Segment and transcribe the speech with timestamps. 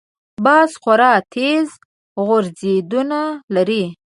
[0.45, 1.69] باز خورا تېز
[2.25, 3.21] غورځېدنه
[3.55, 3.83] لري